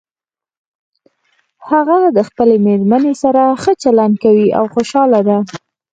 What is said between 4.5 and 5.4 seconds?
او خوشحاله ده